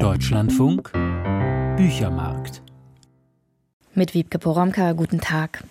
[0.00, 0.92] Deutschlandfunk
[1.76, 2.62] Büchermarkt
[3.94, 5.64] mit Wiebke Poromka, guten Tag.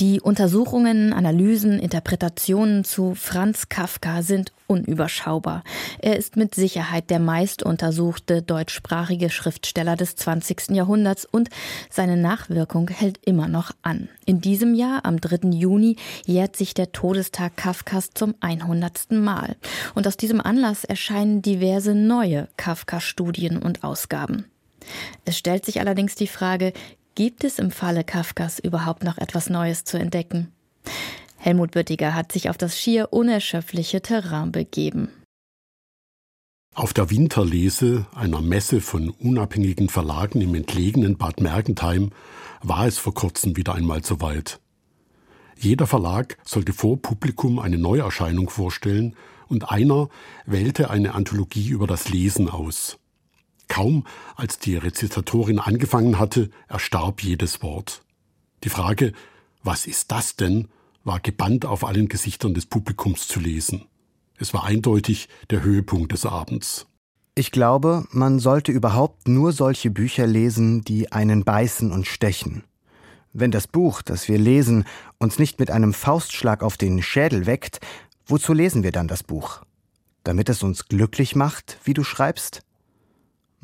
[0.00, 5.62] Die Untersuchungen, Analysen, Interpretationen zu Franz Kafka sind unüberschaubar.
[6.00, 10.70] Er ist mit Sicherheit der meist untersuchte deutschsprachige Schriftsteller des 20.
[10.70, 11.48] Jahrhunderts und
[11.90, 14.08] seine Nachwirkung hält immer noch an.
[14.26, 15.50] In diesem Jahr, am 3.
[15.50, 19.12] Juni, jährt sich der Todestag Kafkas zum 100.
[19.12, 19.54] Mal.
[19.94, 24.46] Und aus diesem Anlass erscheinen diverse neue Kafka-Studien und Ausgaben.
[25.24, 26.72] Es stellt sich allerdings die Frage,
[27.14, 30.50] Gibt es im Falle Kafkas überhaupt noch etwas Neues zu entdecken?
[31.36, 35.08] Helmut Böttiger hat sich auf das schier unerschöpfliche Terrain begeben.
[36.74, 42.10] Auf der Winterlese einer Messe von unabhängigen Verlagen im entlegenen Bad Mergentheim
[42.62, 44.58] war es vor kurzem wieder einmal soweit.
[45.56, 49.14] Jeder Verlag sollte vor Publikum eine Neuerscheinung vorstellen
[49.46, 50.08] und einer
[50.46, 52.98] wählte eine Anthologie über das Lesen aus.
[53.74, 54.06] Kaum
[54.36, 58.04] als die Rezitatorin angefangen hatte, erstarb jedes Wort.
[58.62, 59.12] Die Frage,
[59.64, 60.68] was ist das denn,
[61.02, 63.86] war gebannt auf allen Gesichtern des Publikums zu lesen.
[64.38, 66.86] Es war eindeutig der Höhepunkt des Abends.
[67.34, 72.62] Ich glaube, man sollte überhaupt nur solche Bücher lesen, die einen beißen und stechen.
[73.32, 74.84] Wenn das Buch, das wir lesen,
[75.18, 77.80] uns nicht mit einem Faustschlag auf den Schädel weckt,
[78.24, 79.62] wozu lesen wir dann das Buch?
[80.22, 82.62] Damit es uns glücklich macht, wie du schreibst?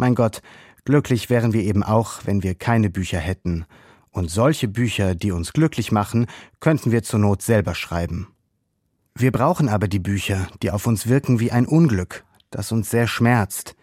[0.01, 0.41] Mein Gott,
[0.87, 3.67] glücklich wären wir eben auch, wenn wir keine Bücher hätten.
[4.09, 6.25] Und solche Bücher, die uns glücklich machen,
[6.59, 8.29] könnten wir zur Not selber schreiben.
[9.15, 13.07] Wir brauchen aber die Bücher, die auf uns wirken wie ein Unglück, das uns sehr
[13.07, 13.77] schmerzt,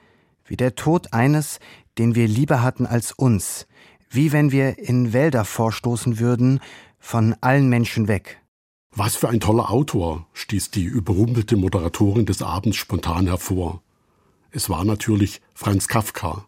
[0.43, 1.59] wie der Tod eines,
[1.99, 3.67] den wir lieber hatten als uns,
[4.09, 6.61] wie wenn wir in Wälder vorstoßen würden,
[6.97, 8.41] von allen Menschen weg.
[8.89, 13.83] Was für ein toller Autor, stieß die überrumpelte Moderatorin des Abends spontan hervor.
[14.57, 16.47] Es war natürlich Franz Kafka.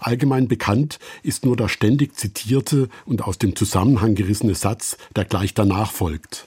[0.00, 5.54] Allgemein bekannt ist nur der ständig zitierte und aus dem Zusammenhang gerissene Satz, der gleich
[5.54, 6.44] danach folgt.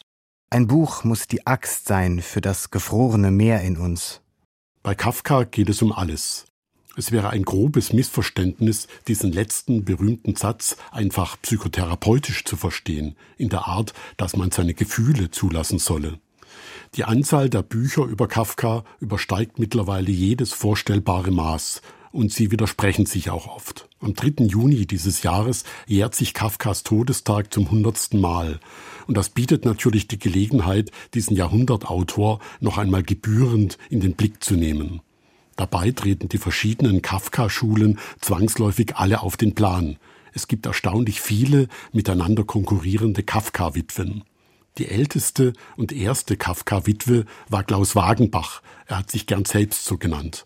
[0.52, 4.22] Ein Buch muss die Axt sein für das gefrorene Meer in uns.
[4.84, 6.46] Bei Kafka geht es um alles.
[6.96, 13.68] Es wäre ein grobes Missverständnis, diesen letzten berühmten Satz einfach psychotherapeutisch zu verstehen, in der
[13.68, 16.20] Art, dass man seine Gefühle zulassen solle.
[16.96, 21.82] Die Anzahl der Bücher über Kafka übersteigt mittlerweile jedes vorstellbare Maß
[22.12, 23.90] und sie widersprechen sich auch oft.
[24.00, 24.46] Am 3.
[24.46, 28.60] Juni dieses Jahres jährt sich Kafkas Todestag zum hundertsten Mal.
[29.08, 34.54] Und das bietet natürlich die Gelegenheit, diesen Jahrhundertautor noch einmal gebührend in den Blick zu
[34.54, 35.02] nehmen.
[35.56, 39.98] Dabei treten die verschiedenen Kafka-Schulen zwangsläufig alle auf den Plan.
[40.32, 44.24] Es gibt erstaunlich viele miteinander konkurrierende Kafka-Witwen.
[44.80, 48.62] Die älteste und erste Kafka-Witwe war Klaus Wagenbach.
[48.88, 50.46] Er hat sich gern selbst so genannt.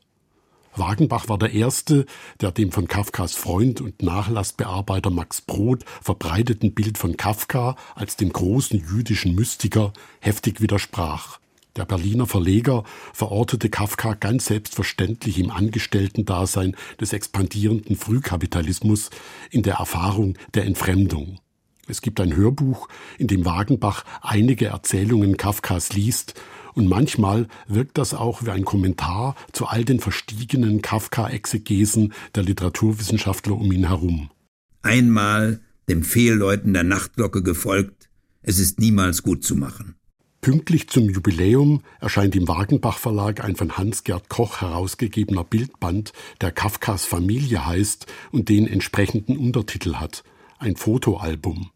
[0.75, 2.05] Wagenbach war der Erste,
[2.41, 8.31] der dem von Kafkas Freund und Nachlassbearbeiter Max Brod verbreiteten Bild von Kafka als dem
[8.31, 11.39] großen jüdischen Mystiker heftig widersprach.
[11.77, 12.83] Der Berliner Verleger
[13.13, 19.09] verortete Kafka ganz selbstverständlich im Angestellten-Dasein des expandierenden Frühkapitalismus
[19.51, 21.39] in der Erfahrung der Entfremdung.
[21.87, 26.35] Es gibt ein Hörbuch, in dem Wagenbach einige Erzählungen Kafkas liest,
[26.73, 33.55] und manchmal wirkt das auch wie ein Kommentar zu all den verstiegenen Kafka-Exegesen der Literaturwissenschaftler
[33.55, 34.29] um ihn herum.
[34.83, 35.59] Einmal
[35.89, 38.09] dem Fehlläuten der Nachtglocke gefolgt,
[38.43, 39.95] es ist niemals gut zu machen.
[40.41, 47.05] Pünktlich zum Jubiläum erscheint im Wagenbach Verlag ein von Hans-Gerd Koch herausgegebener Bildband, der Kafkas
[47.05, 50.23] Familie heißt und den entsprechenden Untertitel hat,
[50.59, 51.71] ein Fotoalbum.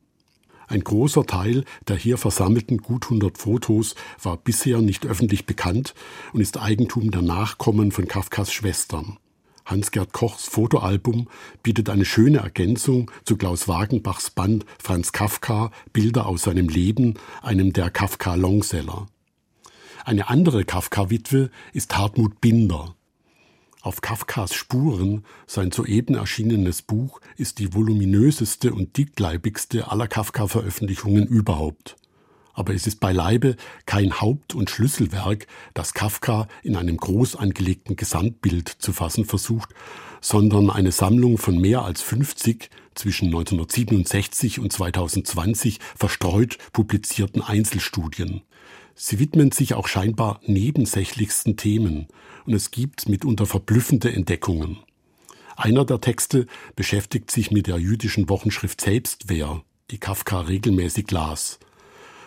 [0.71, 3.93] Ein großer Teil der hier versammelten gut 100 Fotos
[4.23, 5.93] war bisher nicht öffentlich bekannt
[6.31, 9.17] und ist Eigentum der Nachkommen von Kafkas Schwestern.
[9.65, 11.27] Hans-Gerd Kochs Fotoalbum
[11.61, 17.73] bietet eine schöne Ergänzung zu Klaus Wagenbachs Band Franz Kafka Bilder aus seinem Leben, einem
[17.73, 19.07] der Kafka Longseller.
[20.05, 22.95] Eine andere Kafka-Witwe ist Hartmut Binder.
[23.83, 31.95] Auf Kafkas Spuren, sein soeben erschienenes Buch, ist die voluminöseste und dickleibigste aller Kafka-Veröffentlichungen überhaupt.
[32.53, 33.55] Aber es ist beileibe
[33.87, 39.69] kein Haupt- und Schlüsselwerk, das Kafka in einem groß angelegten Gesamtbild zu fassen versucht,
[40.21, 48.43] sondern eine Sammlung von mehr als 50 zwischen 1967 und 2020 verstreut publizierten Einzelstudien.
[48.93, 52.07] Sie widmen sich auch scheinbar nebensächlichsten Themen
[52.45, 54.77] und es gibt mitunter verblüffende Entdeckungen.
[55.55, 59.61] Einer der Texte beschäftigt sich mit der jüdischen Wochenschrift Selbstwehr,
[59.91, 61.59] die Kafka regelmäßig las.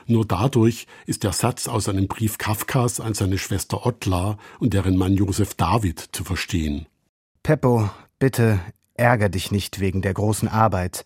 [0.07, 4.97] Nur dadurch ist der Satz aus einem Brief Kafkas an seine Schwester Ottla und deren
[4.97, 6.87] Mann Josef David zu verstehen.
[7.43, 8.61] Peppo, bitte
[8.95, 11.05] ärger dich nicht wegen der großen Arbeit.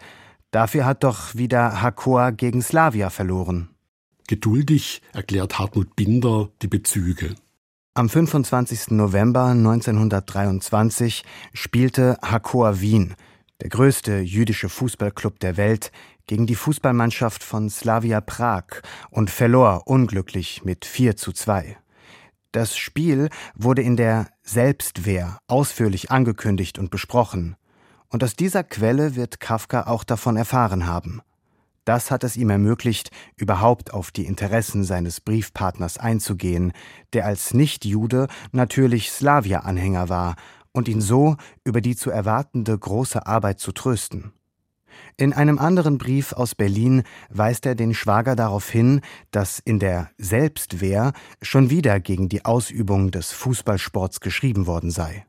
[0.51, 3.71] Dafür hat doch wieder Hakoa gegen Slavia verloren.
[4.27, 7.35] Geduldig erklärt Hartmut Binder die Bezüge.
[7.99, 8.93] Am 25.
[8.93, 13.17] November 1923 spielte Hakoa Wien,
[13.61, 15.91] der größte jüdische Fußballclub der Welt,
[16.29, 18.67] gegen die Fußballmannschaft von Slavia Prag
[19.11, 21.77] und verlor unglücklich mit 4 zu 2.
[22.53, 27.57] Das Spiel wurde in der Selbstwehr ausführlich angekündigt und besprochen.
[28.11, 31.21] Und aus dieser Quelle wird Kafka auch davon erfahren haben.
[31.89, 36.73] Das hat es ihm ermöglicht, überhaupt auf die Interessen seines Briefpartners einzugehen,
[37.15, 40.37] der als Nichtjude natürlich Slavia-Anhänger war
[40.73, 44.35] und ihn so über die zu erwartende große Arbeit zu trösten.
[45.17, 49.01] In einem anderen Brief aus Berlin weist er den Schwager darauf hin,
[49.31, 55.25] dass in der Selbstwehr schon wieder gegen die Ausübung des Fußballsports geschrieben worden sei.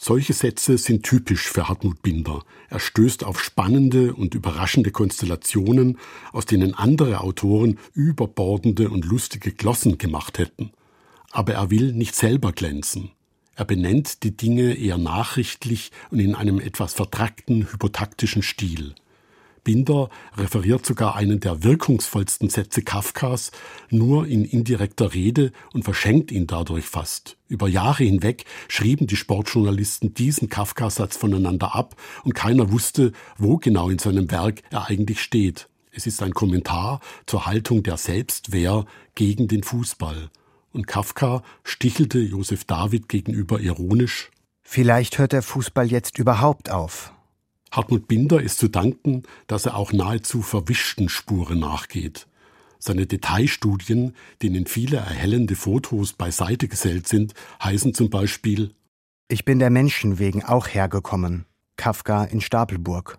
[0.00, 2.44] Solche Sätze sind typisch für Hartmut Binder.
[2.70, 5.98] Er stößt auf spannende und überraschende Konstellationen,
[6.32, 10.70] aus denen andere Autoren überbordende und lustige Glossen gemacht hätten.
[11.32, 13.10] Aber er will nicht selber glänzen.
[13.56, 18.94] Er benennt die Dinge eher nachrichtlich und in einem etwas vertrackten, hypotaktischen Stil.
[19.68, 23.50] Binder referiert sogar einen der wirkungsvollsten Sätze Kafkas
[23.90, 27.36] nur in indirekter Rede und verschenkt ihn dadurch fast.
[27.48, 33.90] Über Jahre hinweg schrieben die Sportjournalisten diesen Kafka-Satz voneinander ab und keiner wusste, wo genau
[33.90, 35.68] in seinem Werk er eigentlich steht.
[35.92, 38.86] Es ist ein Kommentar zur Haltung der Selbstwehr
[39.16, 40.30] gegen den Fußball.
[40.72, 44.30] Und Kafka stichelte Josef David gegenüber ironisch
[44.62, 47.14] Vielleicht hört der Fußball jetzt überhaupt auf.
[47.70, 52.26] Hartmut Binder ist zu danken, dass er auch nahezu verwischten Spuren nachgeht.
[52.78, 58.74] Seine Detailstudien, denen viele erhellende Fotos beiseite gesellt sind, heißen zum Beispiel
[59.28, 61.44] Ich bin der Menschen wegen auch hergekommen.
[61.76, 63.18] Kafka in Stapelburg.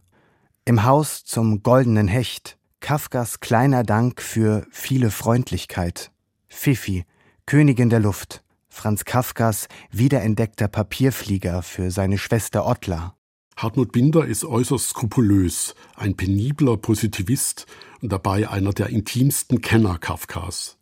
[0.66, 2.58] Im Haus zum goldenen Hecht.
[2.80, 6.12] Kafkas kleiner Dank für viele Freundlichkeit.
[6.48, 7.06] Fifi,
[7.46, 8.44] Königin der Luft.
[8.70, 13.16] Franz Kafkas wiederentdeckter Papierflieger für seine Schwester Ottla.
[13.62, 17.66] Hartmut Binder ist äußerst skrupulös, ein penibler Positivist
[18.02, 20.78] und dabei einer der intimsten Kenner Kafkas.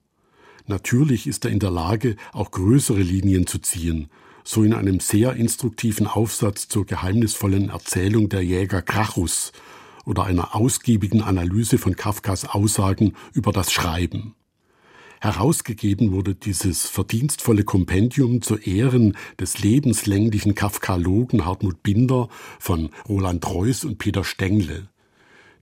[0.67, 4.11] Natürlich ist er in der Lage, auch größere Linien zu ziehen,
[4.43, 9.53] so in einem sehr instruktiven Aufsatz zur geheimnisvollen Erzählung der Jäger Krachus
[10.05, 14.35] oder einer ausgiebigen Analyse von Kafkas Aussagen über das Schreiben.
[15.27, 22.29] Herausgegeben wurde dieses verdienstvolle Kompendium zu Ehren des lebenslänglichen Kafkalogen Hartmut Binder
[22.59, 24.87] von Roland Reuss und Peter Stengle.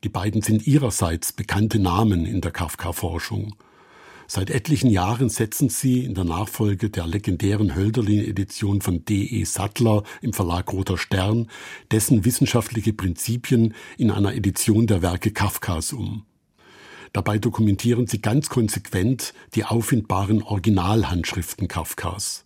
[0.04, 3.56] Die beiden sind ihrerseits bekannte Namen in der Kafka-Forschung.
[4.28, 9.46] Seit etlichen Jahren setzen sie in der Nachfolge der legendären Hölderlin-Edition von D.E.
[9.46, 11.50] Sattler im Verlag Roter Stern
[11.90, 16.24] dessen wissenschaftliche Prinzipien in einer Edition der Werke Kafkas um.
[17.16, 22.44] Dabei dokumentieren sie ganz konsequent die auffindbaren Originalhandschriften Kafkas.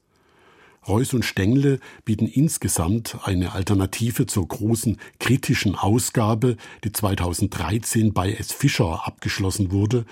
[0.87, 8.53] Reuss und Stengle bieten insgesamt eine Alternative zur großen kritischen Ausgabe, die 2013 bei S.
[8.53, 10.05] Fischer abgeschlossen wurde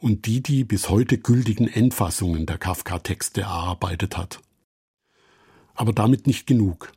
[0.00, 4.40] und die die bis heute gültigen Endfassungen der Kafka-Texte erarbeitet hat.
[5.76, 6.92] Aber damit nicht genug.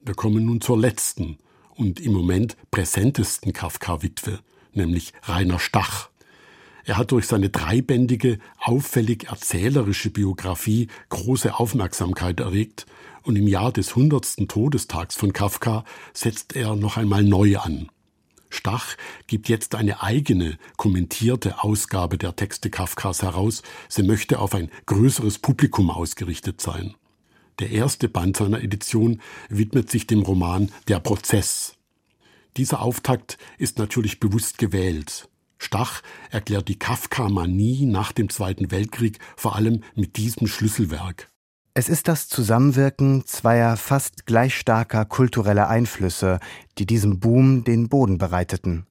[0.00, 1.38] Wir kommen nun zur letzten
[1.76, 4.40] und im Moment präsentesten Kafka-Witwe,
[4.74, 6.10] nämlich Rainer Stach.
[6.84, 12.86] Er hat durch seine dreibändige, auffällig erzählerische Biografie große Aufmerksamkeit erregt
[13.22, 17.88] und im Jahr des hundertsten Todestags von Kafka setzt er noch einmal neu an.
[18.50, 18.96] Stach
[19.28, 23.62] gibt jetzt eine eigene, kommentierte Ausgabe der Texte Kafkas heraus.
[23.88, 26.94] Sie möchte auf ein größeres Publikum ausgerichtet sein.
[27.60, 31.76] Der erste Band seiner Edition widmet sich dem Roman Der Prozess.
[32.58, 35.30] Dieser Auftakt ist natürlich bewusst gewählt.
[35.62, 41.30] Stach erklärt die Kafka-Manie nach dem Zweiten Weltkrieg vor allem mit diesem Schlüsselwerk.
[41.72, 46.40] Es ist das Zusammenwirken zweier fast gleich starker kultureller Einflüsse,
[46.78, 48.86] die diesem Boom den Boden bereiteten.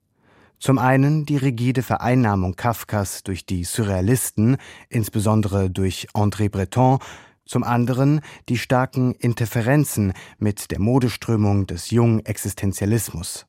[0.60, 4.56] Zum einen die rigide Vereinnahmung Kafkas durch die Surrealisten,
[4.88, 7.00] insbesondere durch André Breton,
[7.46, 13.46] zum anderen die starken Interferenzen mit der Modeströmung des jungen Existenzialismus.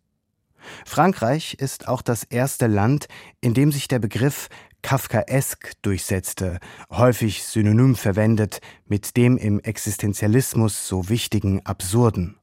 [0.85, 3.09] Frankreich ist auch das erste Land,
[3.41, 4.49] in dem sich der Begriff
[4.83, 6.59] Kafkaesk durchsetzte,
[6.91, 12.37] häufig synonym verwendet mit dem im Existenzialismus so wichtigen Absurden.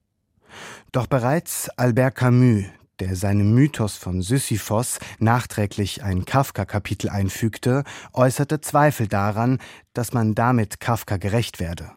[0.92, 2.66] Doch bereits Albert Camus,
[3.00, 7.84] der seinem Mythos von Sisyphos nachträglich ein Kafka-Kapitel einfügte,
[8.14, 9.60] äußerte Zweifel daran,
[9.94, 11.92] dass man damit Kafka gerecht werde.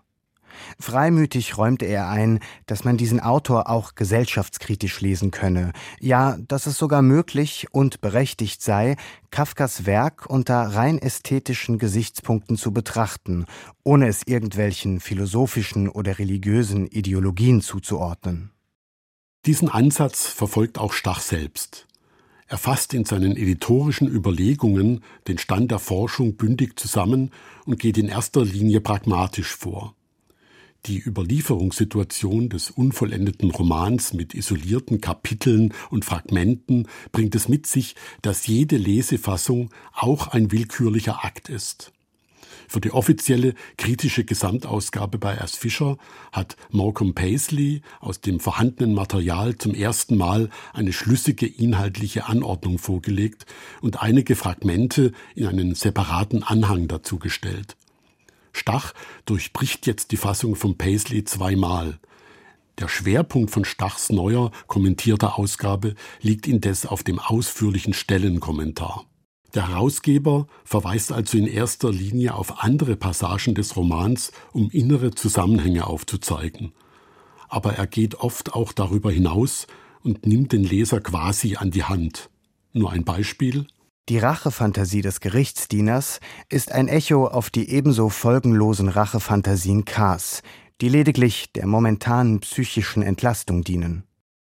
[0.78, 6.76] Freimütig räumte er ein, dass man diesen Autor auch gesellschaftskritisch lesen könne, ja, dass es
[6.76, 8.96] sogar möglich und berechtigt sei,
[9.30, 13.46] Kafkas Werk unter rein ästhetischen Gesichtspunkten zu betrachten,
[13.84, 18.50] ohne es irgendwelchen philosophischen oder religiösen Ideologien zuzuordnen.
[19.46, 21.88] Diesen Ansatz verfolgt auch Stach selbst.
[22.46, 27.30] Er fasst in seinen editorischen Überlegungen den Stand der Forschung bündig zusammen
[27.64, 29.96] und geht in erster Linie pragmatisch vor.
[30.86, 38.48] Die Überlieferungssituation des unvollendeten Romans mit isolierten Kapiteln und Fragmenten bringt es mit sich, dass
[38.48, 41.92] jede Lesefassung auch ein willkürlicher Akt ist.
[42.66, 45.56] Für die offizielle kritische Gesamtausgabe bei S.
[45.56, 45.98] Fischer
[46.32, 53.46] hat Malcolm Paisley aus dem vorhandenen Material zum ersten Mal eine schlüssige inhaltliche Anordnung vorgelegt
[53.82, 57.76] und einige Fragmente in einen separaten Anhang dazugestellt.
[58.52, 58.92] Stach
[59.24, 61.98] durchbricht jetzt die Fassung von Paisley zweimal.
[62.78, 69.04] Der Schwerpunkt von Stachs neuer kommentierter Ausgabe liegt indes auf dem ausführlichen Stellenkommentar.
[69.54, 75.86] Der Herausgeber verweist also in erster Linie auf andere Passagen des Romans, um innere Zusammenhänge
[75.86, 76.72] aufzuzeigen.
[77.48, 79.66] Aber er geht oft auch darüber hinaus
[80.02, 82.30] und nimmt den Leser quasi an die Hand.
[82.72, 83.66] Nur ein Beispiel.
[84.08, 86.18] Die Rachefantasie des Gerichtsdieners
[86.48, 90.42] ist ein Echo auf die ebenso folgenlosen Rachefantasien Kars,
[90.80, 94.02] die lediglich der momentanen psychischen Entlastung dienen.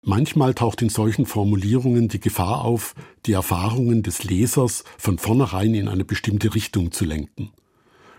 [0.00, 2.94] Manchmal taucht in solchen Formulierungen die Gefahr auf,
[3.26, 7.52] die Erfahrungen des Lesers von vornherein in eine bestimmte Richtung zu lenken.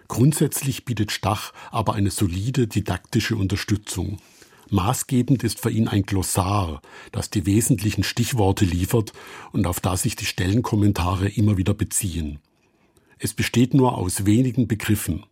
[0.08, 4.20] Grundsätzlich bietet Stach aber eine solide didaktische Unterstützung.
[4.70, 6.82] Maßgebend ist für ihn ein Glossar,
[7.12, 9.14] das die wesentlichen Stichworte liefert
[9.52, 12.40] und auf das sich die Stellenkommentare immer wieder beziehen.
[13.20, 15.26] Es besteht nur aus wenigen Begriffen.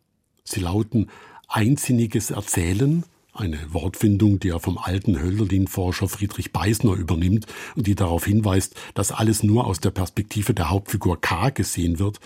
[0.44, 1.10] Sie lauten
[1.48, 8.26] einsinniges Erzählen, eine Wortfindung, die er vom alten Hölderlin-Forscher Friedrich Beisner übernimmt und die darauf
[8.26, 12.20] hinweist, dass alles nur aus der Perspektive der Hauptfigur K gesehen wird,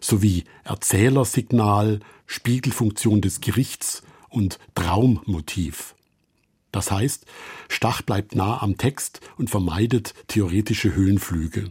[0.00, 5.95] sowie Erzählersignal, Spiegelfunktion des Gerichts und Traummotiv.
[6.76, 7.24] Das heißt,
[7.70, 11.70] Stach bleibt nah am Text und vermeidet theoretische Höhenflüge.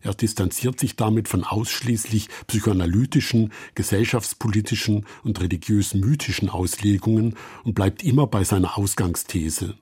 [0.00, 8.42] Er distanziert sich damit von ausschließlich psychoanalytischen, gesellschaftspolitischen und religiös-mythischen Auslegungen und bleibt immer bei
[8.42, 9.74] seiner Ausgangsthese.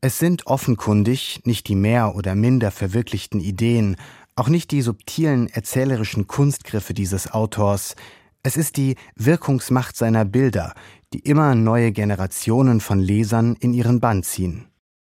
[0.00, 3.96] Es sind offenkundig nicht die mehr oder minder verwirklichten Ideen,
[4.36, 7.96] auch nicht die subtilen erzählerischen Kunstgriffe dieses Autors,
[8.44, 10.74] es ist die Wirkungsmacht seiner Bilder,
[11.12, 14.66] die immer neue Generationen von Lesern in ihren Bann ziehen.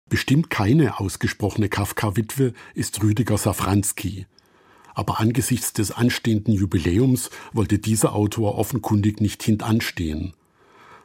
[0.09, 4.25] Bestimmt keine ausgesprochene Kafka-Witwe ist Rüdiger Safranski.
[4.93, 10.33] Aber angesichts des anstehenden Jubiläums wollte dieser Autor offenkundig nicht hintanstehen.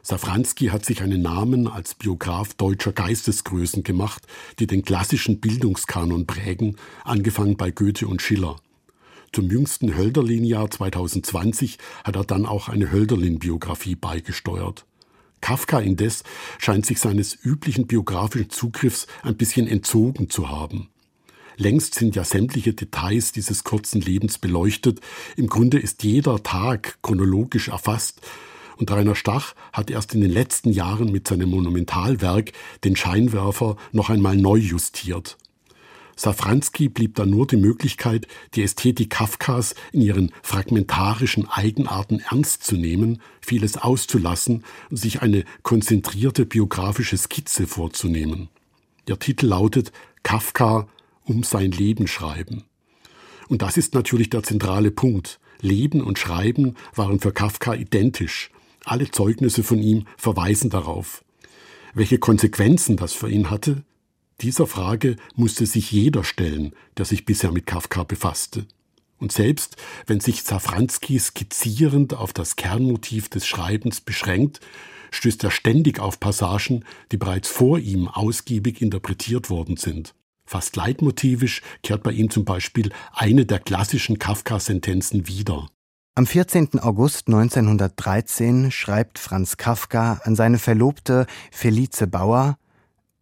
[0.01, 4.23] Safranski hat sich einen Namen als Biograf deutscher Geistesgrößen gemacht,
[4.59, 8.57] die den klassischen Bildungskanon prägen, angefangen bei Goethe und Schiller.
[9.31, 14.86] Zum jüngsten Hölderlin-Jahr 2020 hat er dann auch eine Hölderlin-Biografie beigesteuert.
[15.41, 16.23] Kafka indes
[16.57, 20.89] scheint sich seines üblichen biografischen Zugriffs ein bisschen entzogen zu haben.
[21.57, 25.01] Längst sind ja sämtliche Details dieses kurzen Lebens beleuchtet.
[25.35, 28.21] Im Grunde ist jeder Tag chronologisch erfasst.
[28.77, 32.51] Und Rainer Stach hat erst in den letzten Jahren mit seinem Monumentalwerk
[32.83, 35.37] den Scheinwerfer noch einmal neu justiert.
[36.17, 42.75] Safranski blieb dann nur die Möglichkeit, die Ästhetik Kafkas in ihren fragmentarischen Eigenarten ernst zu
[42.75, 48.49] nehmen, vieles auszulassen und sich eine konzentrierte biografische Skizze vorzunehmen.
[49.07, 49.91] Der Titel lautet
[50.23, 50.87] Kafka
[51.23, 52.63] um sein Leben schreiben.
[53.47, 55.39] Und das ist natürlich der zentrale Punkt.
[55.61, 58.51] Leben und Schreiben waren für Kafka identisch.
[58.83, 61.23] Alle Zeugnisse von ihm verweisen darauf.
[61.93, 63.83] Welche Konsequenzen das für ihn hatte,
[64.41, 68.67] dieser Frage musste sich jeder stellen, der sich bisher mit Kafka befasste.
[69.19, 74.59] Und selbst wenn sich Safranski skizzierend auf das Kernmotiv des Schreibens beschränkt,
[75.11, 80.13] stößt er ständig auf Passagen, die bereits vor ihm ausgiebig interpretiert worden sind.
[80.45, 85.67] Fast leitmotivisch kehrt bei ihm zum Beispiel eine der klassischen Kafka-Sentenzen wieder.
[86.15, 86.79] Am 14.
[86.79, 92.57] August 1913 schreibt Franz Kafka an seine Verlobte Felice Bauer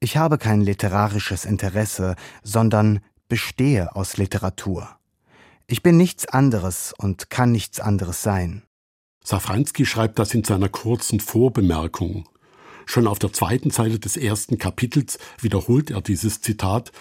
[0.05, 4.87] ich habe kein literarisches Interesse, sondern bestehe aus Literatur.
[5.65, 8.61] Ich bin nichts anderes und kann nichts anderes sein.
[9.23, 12.29] Safranski schreibt das in seiner kurzen Vorbemerkung.
[12.85, 16.91] Schon auf der zweiten Seite des ersten Kapitels wiederholt er dieses Zitat,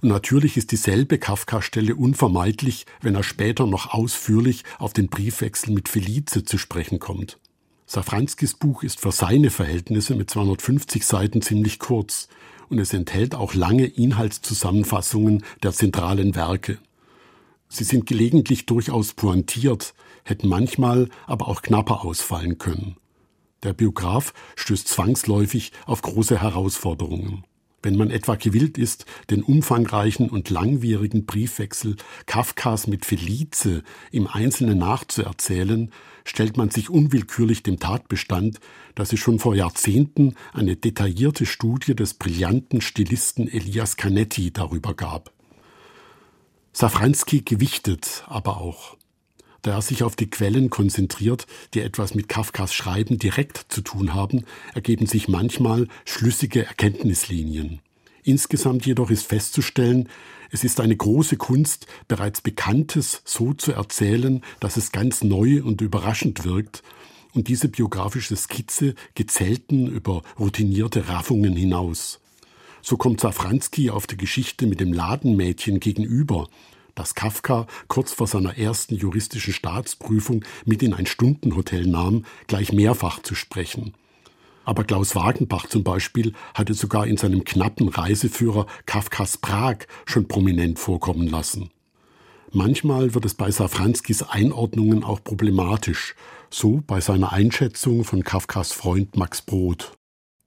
[0.00, 5.88] und natürlich ist dieselbe Kafka-Stelle unvermeidlich, wenn er später noch ausführlich auf den Briefwechsel mit
[5.88, 7.38] Felice zu sprechen kommt.
[7.90, 12.28] Safranskis Buch ist für seine Verhältnisse mit 250 Seiten ziemlich kurz
[12.68, 16.76] und es enthält auch lange Inhaltszusammenfassungen der zentralen Werke.
[17.70, 22.98] Sie sind gelegentlich durchaus pointiert, hätten manchmal aber auch knapper ausfallen können.
[23.62, 27.44] Der Biograf stößt zwangsläufig auf große Herausforderungen.
[27.82, 34.78] Wenn man etwa gewillt ist, den umfangreichen und langwierigen Briefwechsel Kafkas mit Felice im Einzelnen
[34.78, 35.92] nachzuerzählen,
[36.24, 38.58] stellt man sich unwillkürlich dem Tatbestand,
[38.96, 45.32] dass es schon vor Jahrzehnten eine detaillierte Studie des brillanten Stilisten Elias Canetti darüber gab.
[46.72, 48.97] Safranski gewichtet aber auch.
[49.68, 54.14] Da er sich auf die Quellen konzentriert, die etwas mit Kafkas Schreiben direkt zu tun
[54.14, 57.80] haben, ergeben sich manchmal schlüssige Erkenntnislinien.
[58.22, 60.08] Insgesamt jedoch ist festzustellen,
[60.50, 65.82] es ist eine große Kunst, bereits Bekanntes so zu erzählen, dass es ganz neu und
[65.82, 66.82] überraschend wirkt,
[67.34, 72.20] und diese biografische Skizze gezelten über routinierte Raffungen hinaus.
[72.80, 76.48] So kommt Safranski auf die Geschichte mit dem Ladenmädchen gegenüber,
[76.98, 83.22] das Kafka kurz vor seiner ersten juristischen Staatsprüfung mit in ein Stundenhotel nahm, gleich mehrfach
[83.22, 83.94] zu sprechen.
[84.64, 90.78] Aber Klaus Wagenbach zum Beispiel hatte sogar in seinem knappen Reiseführer Kafkas Prag schon prominent
[90.78, 91.70] vorkommen lassen.
[92.52, 96.14] Manchmal wird es bei Safranskis Einordnungen auch problematisch,
[96.50, 99.97] so bei seiner Einschätzung von Kafkas Freund Max Brod.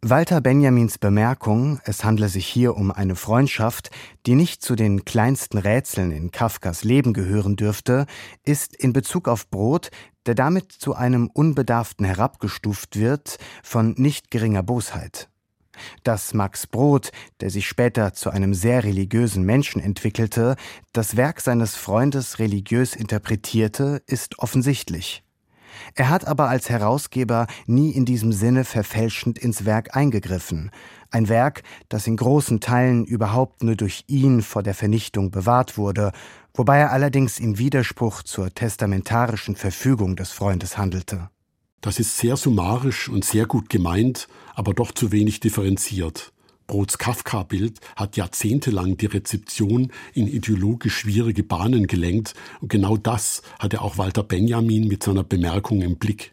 [0.04, 3.92] Walter Benjamins Bemerkung, es handle sich hier um eine Freundschaft,
[4.26, 8.08] die nicht zu den kleinsten Rätseln in Kafkas Leben gehören dürfte,
[8.44, 9.92] ist in Bezug auf Brot,
[10.26, 15.30] der damit zu einem Unbedarften herabgestuft wird, von nicht geringer Bosheit.
[16.04, 20.56] Dass Max Brod, der sich später zu einem sehr religiösen Menschen entwickelte,
[20.94, 25.24] das Werk seines Freundes religiös interpretierte, ist offensichtlich.
[25.96, 30.72] Er hat aber als Herausgeber nie in diesem Sinne verfälschend ins Werk eingegriffen.
[31.10, 36.12] Ein Werk, das in großen Teilen überhaupt nur durch ihn vor der Vernichtung bewahrt wurde,
[36.54, 41.30] wobei er allerdings im Widerspruch zur testamentarischen Verfügung des Freundes handelte.
[41.82, 46.32] Das ist sehr summarisch und sehr gut gemeint, aber doch zu wenig differenziert.
[46.72, 53.82] Brods Kafka-Bild hat jahrzehntelang die Rezeption in ideologisch schwierige Bahnen gelenkt und genau das hatte
[53.82, 56.32] auch Walter Benjamin mit seiner Bemerkung im Blick.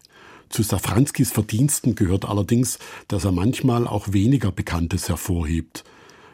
[0.48, 5.82] Zu Safranskis Verdiensten gehört allerdings, dass er manchmal auch weniger Bekanntes hervorhebt.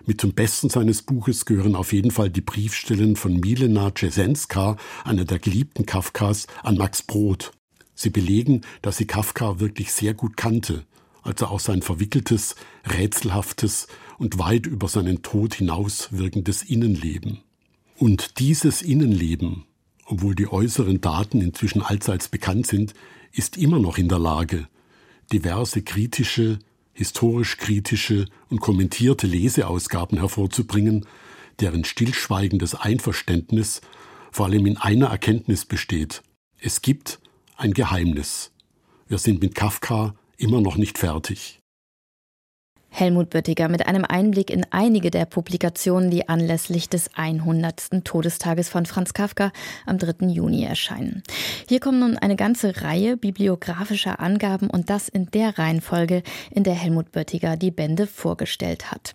[0.04, 5.24] Mit zum Besten seines Buches gehören auf jeden Fall die Briefstellen von Milena Czesenska, einer
[5.24, 7.52] der geliebten Kafkas, an Max Brod.
[7.94, 10.84] Sie belegen, dass sie Kafka wirklich sehr gut kannte
[11.24, 12.54] also auch sein verwickeltes,
[12.86, 17.40] rätselhaftes und weit über seinen Tod hinaus wirkendes Innenleben.
[17.96, 19.64] Und dieses Innenleben,
[20.04, 22.94] obwohl die äußeren Daten inzwischen allseits bekannt sind,
[23.32, 24.68] ist immer noch in der Lage,
[25.32, 26.58] diverse kritische,
[26.92, 31.06] historisch kritische und kommentierte Leseausgaben hervorzubringen,
[31.60, 33.80] deren stillschweigendes Einverständnis
[34.30, 36.22] vor allem in einer Erkenntnis besteht.
[36.60, 37.20] Es gibt
[37.56, 38.52] ein Geheimnis.
[39.06, 41.60] Wir sind mit Kafka immer noch nicht fertig.
[42.96, 48.04] Helmut Böttiger mit einem Einblick in einige der Publikationen, die anlässlich des 100.
[48.04, 49.50] Todestages von Franz Kafka
[49.84, 50.28] am 3.
[50.28, 51.24] Juni erscheinen.
[51.68, 56.74] Hier kommen nun eine ganze Reihe bibliografischer Angaben und das in der Reihenfolge, in der
[56.74, 59.12] Helmut Böttiger die Bände vorgestellt hat.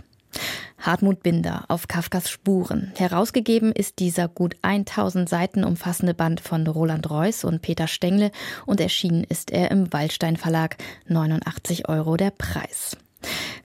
[0.79, 2.93] Hartmut Binder auf Kafkas Spuren.
[2.95, 8.31] Herausgegeben ist dieser gut 1000 Seiten umfassende Band von Roland Reuss und Peter Stengle
[8.65, 10.77] und erschienen ist er im Waldstein Verlag.
[11.07, 12.97] 89 Euro der Preis.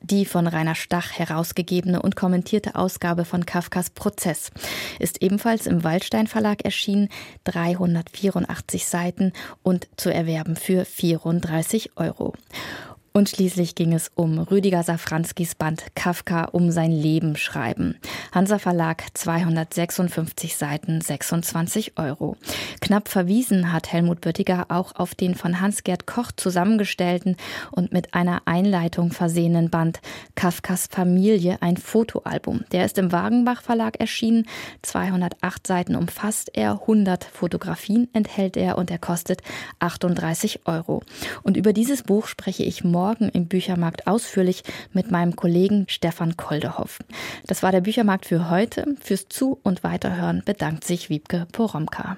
[0.03, 4.50] Die von Rainer Stach herausgegebene und kommentierte Ausgabe von Kafkas Prozess
[4.98, 7.09] ist ebenfalls im Waldstein Verlag erschienen,
[7.44, 12.35] 384 Seiten und zu erwerben für 34 Euro.
[13.16, 17.94] Und schließlich ging es um Rüdiger Safranskis Band Kafka um sein Leben schreiben.
[18.33, 22.37] Hansa Verlag 256 Seiten 26 Euro.
[22.81, 27.37] Knapp verwiesen hat Helmut Böttiger auch auf den von Hans-Gerd Koch zusammengestellten
[27.70, 30.00] und mit einer Einleitung versehenen Band
[30.35, 32.64] Kafkas Familie, ein Fotoalbum.
[32.72, 34.48] Der ist im Wagenbach Verlag erschienen.
[34.83, 39.40] 208 Seiten umfasst er, 100 Fotografien enthält er und er kostet
[39.79, 41.05] 38 Euro.
[41.44, 44.62] Und über dieses Buch spreche ich morgen morgen im Büchermarkt ausführlich
[44.95, 47.01] mit meinem Kollegen Stefan Koldehoff.
[47.47, 48.87] Das war der Büchermarkt für heute.
[48.99, 52.17] Fürs Zu- und Weiterhören bedankt sich Wiebke Poromka.